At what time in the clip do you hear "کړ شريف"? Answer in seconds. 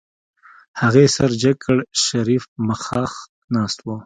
1.65-2.43